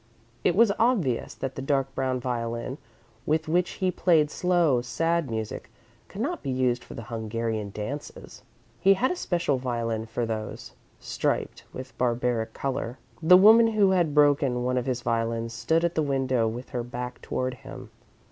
It 0.43 0.55
was 0.55 0.71
obvious 0.79 1.35
that 1.35 1.53
the 1.53 1.61
dark 1.61 1.93
brown 1.93 2.19
violin 2.19 2.79
with 3.27 3.47
which 3.47 3.73
he 3.73 3.91
played 3.91 4.31
slow, 4.31 4.81
sad 4.81 5.29
music 5.29 5.69
could 6.07 6.21
not 6.21 6.41
be 6.41 6.49
used 6.49 6.83
for 6.83 6.95
the 6.95 7.03
Hungarian 7.03 7.69
Dances. 7.69 8.41
He 8.79 8.95
had 8.95 9.11
a 9.11 9.15
special 9.15 9.59
violin 9.59 10.07
for 10.07 10.25
those, 10.25 10.71
striped 10.99 11.65
with 11.71 11.95
barbaric 11.99 12.55
colour. 12.55 12.97
The 13.21 13.37
woman 13.37 13.67
who 13.67 13.91
had 13.91 14.15
broken 14.15 14.63
one 14.63 14.79
of 14.79 14.87
his 14.87 15.03
violins 15.03 15.53
stood 15.53 15.85
at 15.85 15.93
the 15.93 16.01
window 16.01 16.47
with 16.47 16.69
her 16.71 16.81
back 16.81 17.21
toward 17.21 17.53
him. 17.61 17.91